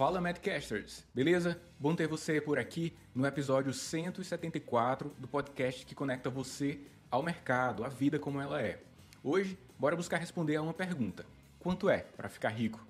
[0.00, 1.60] Fala Madcasters, beleza?
[1.78, 6.80] Bom ter você por aqui no episódio 174 do podcast que conecta você
[7.10, 8.82] ao mercado, à vida como ela é.
[9.22, 11.26] Hoje, bora buscar responder a uma pergunta:
[11.58, 12.82] quanto é para ficar rico?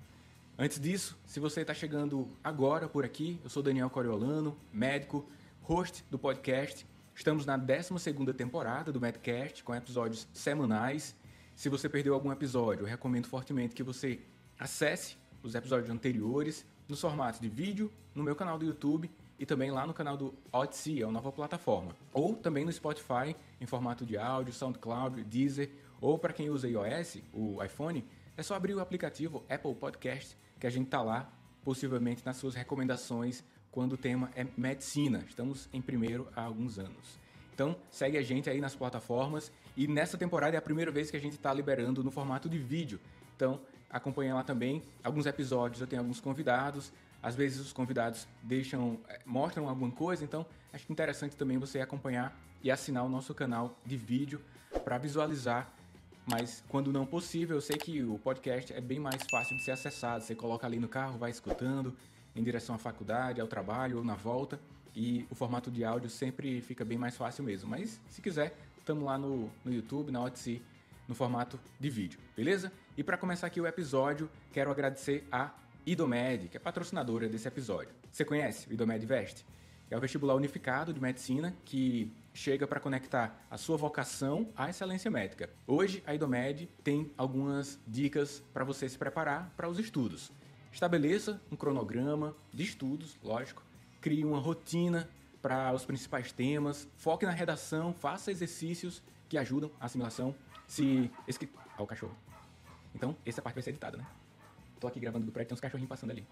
[0.57, 5.29] Antes disso, se você está chegando agora por aqui, eu sou Daniel Coriolano, médico,
[5.63, 6.87] host do podcast.
[7.13, 7.93] Estamos na 12
[8.37, 11.13] temporada do Madcast, com episódios semanais.
[11.57, 14.21] Se você perdeu algum episódio, eu recomendo fortemente que você
[14.57, 19.09] acesse os episódios anteriores no formato de vídeo no meu canal do YouTube
[19.39, 21.95] e também lá no canal do Odyssey, é uma nova plataforma.
[22.13, 27.17] Ou também no Spotify em formato de áudio, SoundCloud, Deezer, ou para quem usa iOS,
[27.33, 28.05] o iPhone,
[28.37, 31.27] é só abrir o aplicativo Apple Podcast que a gente tá lá,
[31.63, 35.25] possivelmente nas suas recomendações quando o tema é medicina.
[35.27, 37.19] Estamos em primeiro há alguns anos.
[37.51, 41.17] Então, segue a gente aí nas plataformas e nessa temporada é a primeira vez que
[41.17, 42.99] a gente está liberando no formato de vídeo.
[43.35, 43.59] Então,
[43.91, 44.81] acompanha lá também.
[45.03, 46.91] Alguns episódios eu tenho alguns convidados.
[47.21, 52.35] Às vezes os convidados deixam, eh, mostram alguma coisa, então acho interessante também você acompanhar
[52.63, 54.41] e assinar o nosso canal de vídeo
[54.83, 55.71] para visualizar.
[56.25, 59.71] Mas quando não possível, eu sei que o podcast é bem mais fácil de ser
[59.71, 60.23] acessado.
[60.23, 61.95] Você coloca ali no carro, vai escutando
[62.35, 64.59] em direção à faculdade, ao trabalho ou na volta.
[64.95, 67.69] E o formato de áudio sempre fica bem mais fácil mesmo.
[67.69, 70.61] Mas se quiser, estamos lá no, no YouTube, na Odyssey,
[71.11, 72.71] no formato de vídeo, beleza?
[72.97, 75.51] E para começar aqui o episódio, quero agradecer a
[75.85, 77.93] Idomed, que é patrocinadora desse episódio.
[78.09, 79.45] Você conhece o Idomed Veste?
[79.89, 85.11] É o vestibular unificado de medicina que chega para conectar a sua vocação à excelência
[85.11, 85.49] médica.
[85.67, 90.31] Hoje, a Idomed tem algumas dicas para você se preparar para os estudos.
[90.71, 93.65] Estabeleça um cronograma de estudos, lógico.
[93.99, 95.09] Crie uma rotina
[95.41, 96.87] para os principais temas.
[96.95, 100.35] Foque na redação, faça exercícios que ajudam a assimilação
[100.67, 101.09] se.
[101.25, 101.49] Esse.
[101.77, 102.13] Ó, o cachorro.
[102.93, 104.05] Então, essa parte vai ser editada, né?
[104.77, 106.27] Tô aqui gravando do prédio, tem uns cachorrinhos passando ali.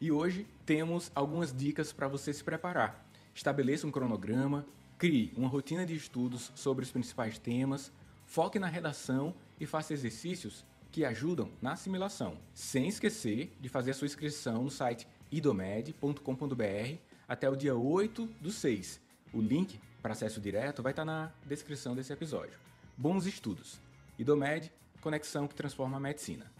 [0.00, 3.06] E hoje temos algumas dicas para você se preparar.
[3.32, 4.66] Estabeleça um cronograma,
[4.98, 7.92] crie uma rotina de estudos sobre os principais temas,
[8.26, 13.94] foque na redação e faça exercícios que ajudam na assimilação, sem esquecer de fazer a
[13.94, 16.96] sua inscrição no site idomed.com.br
[17.28, 19.00] até o dia 8 do 6.
[19.32, 22.58] O link para acesso direto vai estar na descrição desse episódio.
[22.96, 23.80] Bons estudos.
[24.18, 26.50] IDOMED, conexão que transforma a medicina.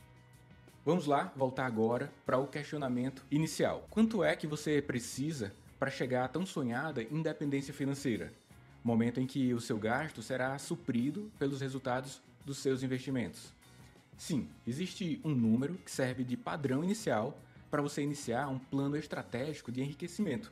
[0.84, 3.86] Vamos lá, voltar agora para o questionamento inicial.
[3.90, 8.32] Quanto é que você precisa para chegar à tão sonhada independência financeira?
[8.82, 13.52] Momento em que o seu gasto será suprido pelos resultados dos seus investimentos.
[14.16, 17.38] Sim, existe um número que serve de padrão inicial
[17.70, 20.50] para você iniciar um plano estratégico de enriquecimento.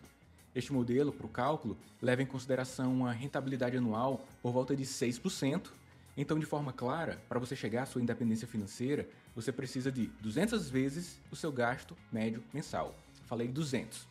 [0.54, 5.68] Este modelo, para o cálculo, leva em consideração uma rentabilidade anual por volta de 6%.
[6.16, 10.68] Então, de forma clara, para você chegar à sua independência financeira, você precisa de 200
[10.68, 12.94] vezes o seu gasto médio mensal.
[13.26, 14.08] Falei 200.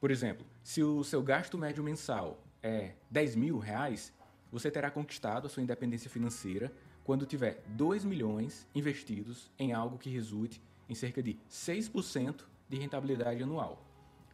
[0.00, 4.12] Por exemplo, se o seu gasto médio mensal é 10 mil reais,
[4.50, 6.72] você terá conquistado a sua independência financeira
[7.04, 13.42] quando tiver 2 milhões investidos em algo que resulte em cerca de 6% de rentabilidade
[13.42, 13.85] anual.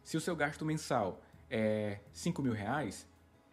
[0.03, 3.07] Se o seu gasto mensal é 5 mil reais,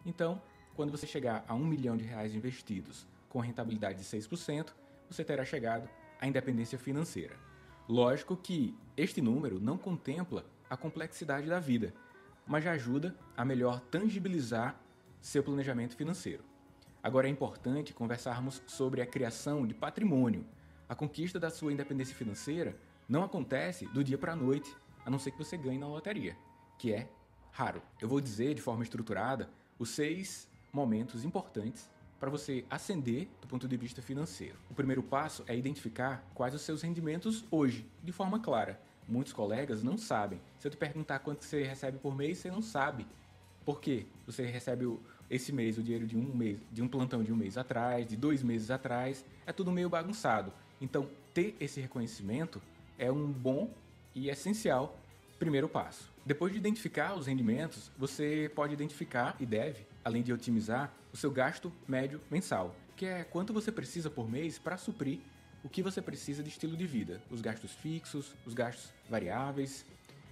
[0.05, 0.41] então,
[0.75, 4.73] quando você chegar a 1 milhão de reais investidos com rentabilidade de 6%,
[5.09, 7.35] você terá chegado à independência financeira.
[7.87, 11.93] Lógico que este número não contempla a complexidade da vida,
[12.45, 14.79] mas já ajuda a melhor tangibilizar
[15.21, 16.43] seu planejamento financeiro.
[17.01, 20.45] Agora é importante conversarmos sobre a criação de patrimônio.
[20.87, 22.75] A conquista da sua independência financeira
[23.07, 24.75] não acontece do dia para a noite,
[25.05, 26.35] a não ser que você ganhe na loteria,
[26.77, 27.07] que é
[27.51, 27.81] raro.
[27.99, 31.89] Eu vou dizer de forma estruturada os seis momentos importantes
[32.19, 34.55] para você ascender do ponto de vista financeiro.
[34.69, 38.79] O primeiro passo é identificar quais os seus rendimentos hoje, de forma clara.
[39.07, 40.39] Muitos colegas não sabem.
[40.59, 43.07] Se eu te perguntar quanto você recebe por mês, você não sabe.
[43.65, 44.05] Por quê?
[44.27, 44.85] Você recebe
[45.29, 48.15] esse mês o dinheiro de um mês, de um plantão de um mês atrás, de
[48.15, 50.53] dois meses atrás, é tudo meio bagunçado.
[50.79, 52.61] Então, ter esse reconhecimento
[52.97, 53.73] é um bom
[54.13, 54.97] e essencial
[55.39, 56.11] primeiro passo.
[56.25, 61.31] Depois de identificar os rendimentos, você pode identificar e deve, além de otimizar, o seu
[61.31, 65.19] gasto médio mensal, que é quanto você precisa por mês para suprir
[65.63, 69.85] o que você precisa de estilo de vida, os gastos fixos, os gastos variáveis.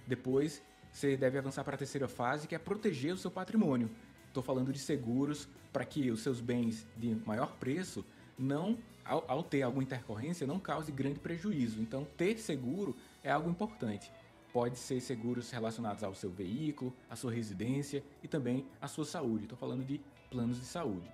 [0.06, 0.62] Depois,
[0.92, 3.90] você deve avançar para a terceira fase, que é proteger o seu patrimônio.
[4.28, 8.04] Estou falando de seguros para que os seus bens de maior preço
[8.38, 11.80] não, ao, ao, ter alguma intercorrência, não cause grande prejuízo.
[11.80, 14.10] Então, ter seguro é algo importante
[14.52, 19.44] pode ser seguros relacionados ao seu veículo, à sua residência e também à sua saúde.
[19.44, 20.00] Estou falando de
[20.30, 21.10] planos de saúde.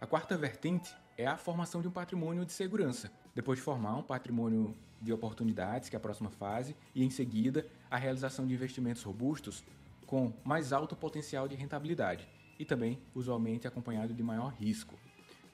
[0.00, 3.10] A quarta vertente é a formação de um patrimônio de segurança.
[3.34, 7.66] Depois de formar um patrimônio de oportunidades, que é a próxima fase, e em seguida
[7.90, 9.62] a realização de investimentos robustos
[10.06, 12.26] com mais alto potencial de rentabilidade
[12.58, 14.98] e também, usualmente, acompanhado de maior risco.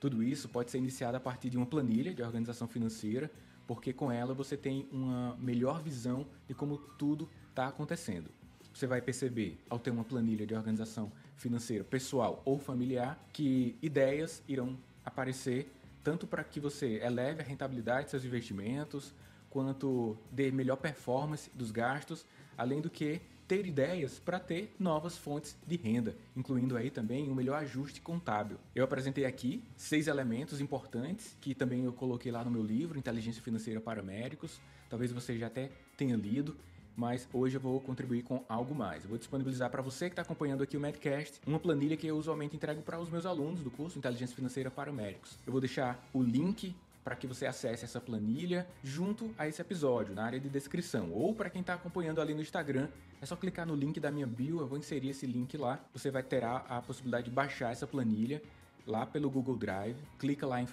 [0.01, 3.31] Tudo isso pode ser iniciado a partir de uma planilha de organização financeira,
[3.67, 8.31] porque com ela você tem uma melhor visão de como tudo está acontecendo.
[8.73, 14.43] Você vai perceber, ao ter uma planilha de organização financeira pessoal ou familiar, que ideias
[14.47, 15.73] irão aparecer
[16.05, 19.13] tanto para que você eleve a rentabilidade de seus investimentos,
[19.51, 22.25] quanto dê melhor performance dos gastos,
[22.57, 27.35] além do que ter ideias para ter novas fontes de renda, incluindo aí também um
[27.35, 28.59] melhor ajuste contábil.
[28.75, 33.43] Eu apresentei aqui seis elementos importantes que também eu coloquei lá no meu livro Inteligência
[33.43, 34.61] Financeira para Médicos.
[34.91, 36.57] Talvez você já até tenha lido
[36.97, 39.05] mas hoje eu vou contribuir com algo mais.
[39.05, 42.17] Eu vou disponibilizar para você que está acompanhando aqui o Medcast uma planilha que eu
[42.17, 45.39] usualmente entrego para os meus alunos do curso Inteligência Financeira para Médicos.
[45.47, 46.75] Eu vou deixar o link
[47.07, 51.13] para que você acesse essa planilha junto a esse episódio, na área de descrição.
[51.13, 52.89] Ou para quem está acompanhando ali no Instagram,
[53.23, 55.79] é só clicar no link da minha bio, eu vou inserir esse link lá.
[55.93, 58.43] Você vai ter a possibilidade de baixar essa planilha
[58.85, 59.97] lá pelo Google Drive.
[60.19, 60.67] Clica lá em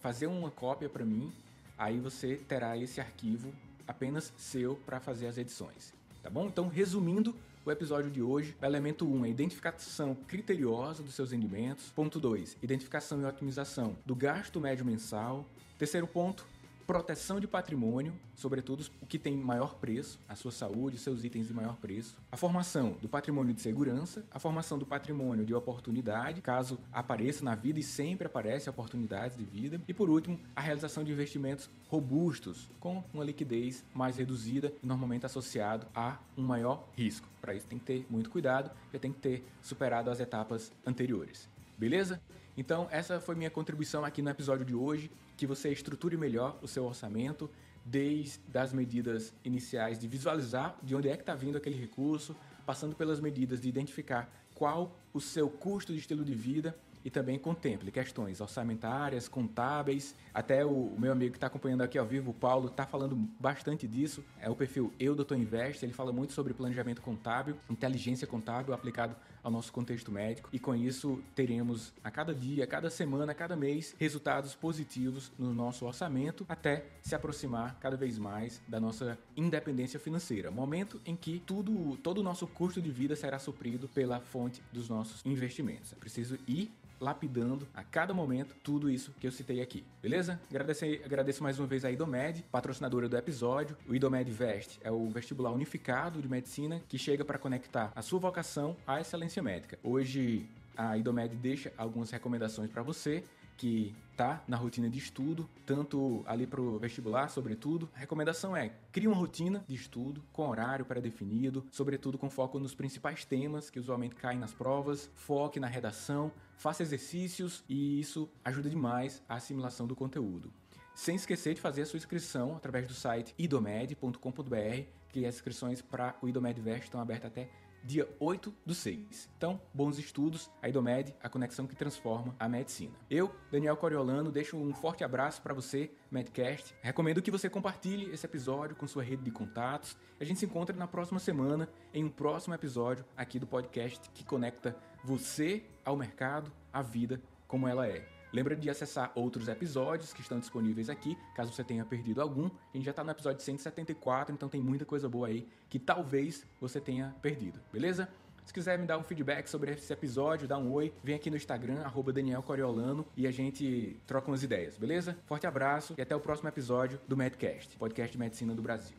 [0.00, 1.30] fazer uma cópia para mim,
[1.76, 3.52] aí você terá esse arquivo
[3.86, 5.92] apenas seu para fazer as edições.
[6.24, 6.46] Tá bom?
[6.46, 7.36] Então, resumindo,
[7.66, 11.90] o episódio de hoje, elemento 1 é identificação criteriosa dos seus rendimentos.
[11.90, 15.44] Ponto 2, identificação e otimização do gasto médio mensal.
[15.78, 16.46] Terceiro ponto,
[16.86, 21.54] proteção de patrimônio, sobretudo o que tem maior preço, a sua saúde, seus itens de
[21.54, 26.78] maior preço, a formação do patrimônio de segurança, a formação do patrimônio de oportunidade, caso
[26.92, 31.12] apareça na vida e sempre aparece oportunidades de vida, e por último, a realização de
[31.12, 37.28] investimentos robustos com uma liquidez mais reduzida e normalmente associado a um maior risco.
[37.40, 41.48] Para isso tem que ter muito cuidado, e tem que ter superado as etapas anteriores.
[41.76, 42.20] Beleza?
[42.56, 46.68] Então, essa foi minha contribuição aqui no episódio de hoje, que você estruture melhor o
[46.68, 47.50] seu orçamento,
[47.84, 52.34] desde as medidas iniciais de visualizar de onde é que está vindo aquele recurso,
[52.64, 57.38] passando pelas medidas de identificar qual o seu custo de estilo de vida e também
[57.38, 60.14] contemple questões orçamentárias, contábeis.
[60.32, 63.86] Até o meu amigo que está acompanhando aqui ao vivo, o Paulo, está falando bastante
[63.86, 64.24] disso.
[64.40, 65.84] É o perfil Eu Doutor Invest.
[65.84, 70.48] Ele fala muito sobre planejamento contábil, inteligência contábil aplicado ao nosso contexto médico.
[70.50, 75.30] E com isso teremos a cada dia, a cada semana, a cada mês resultados positivos
[75.38, 80.50] no nosso orçamento até se aproximar cada vez mais da nossa independência financeira.
[80.50, 84.88] Momento em que tudo, todo o nosso custo de vida será suprido pela fonte dos
[85.04, 85.92] nossos investimentos.
[85.92, 90.40] É preciso ir lapidando a cada momento tudo isso que eu citei aqui, beleza?
[90.48, 93.76] Agradeço, agradeço mais uma vez a Idomed, patrocinadora do episódio.
[93.86, 98.18] O Idomed Vest é o vestibular unificado de medicina que chega para conectar a sua
[98.18, 99.78] vocação à excelência médica.
[99.82, 103.22] Hoje a Idomed deixa algumas recomendações para você
[103.56, 107.88] que tá na rotina de estudo, tanto ali para o vestibular, sobretudo.
[107.94, 112.74] A recomendação é crie uma rotina de estudo com horário pré-definido, sobretudo com foco nos
[112.74, 118.70] principais temas que usualmente caem nas provas, foque na redação, faça exercícios e isso ajuda
[118.70, 120.52] demais a assimilação do conteúdo.
[120.94, 126.16] Sem esquecer de fazer a sua inscrição através do site idomed.com.br, que as inscrições para
[126.22, 127.48] o Idomed Vest estão abertas até
[127.84, 129.28] dia 8 do 6.
[129.36, 132.94] Então, bons estudos, a Idomed, a conexão que transforma a medicina.
[133.10, 136.74] Eu, Daniel Coriolano, deixo um forte abraço para você, Medcast.
[136.80, 139.96] Recomendo que você compartilhe esse episódio com sua rede de contatos.
[140.18, 144.24] A gente se encontra na próxima semana em um próximo episódio aqui do podcast que
[144.24, 148.13] conecta você ao mercado, à vida como ela é.
[148.34, 152.46] Lembra de acessar outros episódios que estão disponíveis aqui, caso você tenha perdido algum.
[152.46, 156.44] A gente já está no episódio 174, então tem muita coisa boa aí que talvez
[156.60, 158.08] você tenha perdido, beleza?
[158.44, 161.36] Se quiser me dar um feedback sobre esse episódio, dá um oi, vem aqui no
[161.36, 165.16] Instagram, arroba Daniel Coriolano, e a gente troca umas ideias, beleza?
[165.26, 168.96] Forte abraço e até o próximo episódio do Medcast, podcast de medicina do Brasil.